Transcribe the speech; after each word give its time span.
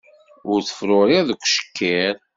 Ur 0.49 0.59
d-tefruriḍ 0.61 1.23
deg 1.29 1.39
ucekkiṛ 1.45 2.15